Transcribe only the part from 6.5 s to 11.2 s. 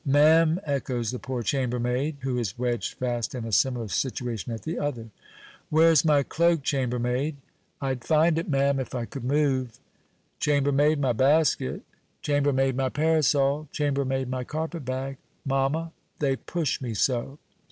chambermaid?" "I'd find it, ma'am, if I could move." "Chambermaid, my